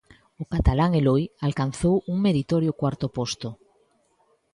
O 0.41 0.43
catalán 0.53 0.91
Eloi 0.99 1.23
alcanzou 1.47 1.95
un 2.11 2.17
meritorio 2.27 2.71
cuarto 2.79 3.07
posto. 3.17 3.49